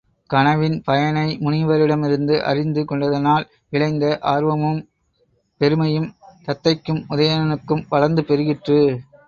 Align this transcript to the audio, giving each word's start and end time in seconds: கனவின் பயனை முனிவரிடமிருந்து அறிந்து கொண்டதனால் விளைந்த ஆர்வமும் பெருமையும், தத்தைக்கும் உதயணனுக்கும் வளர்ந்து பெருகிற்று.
கனவின் 0.29 0.77
பயனை 0.83 1.25
முனிவரிடமிருந்து 1.37 2.35
அறிந்து 2.41 2.85
கொண்டதனால் 2.85 3.45
விளைந்த 3.69 4.05
ஆர்வமும் 4.21 4.81
பெருமையும், 5.61 6.09
தத்தைக்கும் 6.45 7.01
உதயணனுக்கும் 7.09 7.85
வளர்ந்து 7.89 8.21
பெருகிற்று. 8.21 8.79